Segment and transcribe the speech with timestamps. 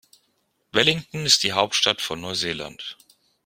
[0.71, 2.97] Wellington ist die Hauptstadt von Neuseeland.